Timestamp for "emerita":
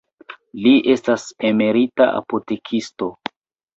1.51-2.09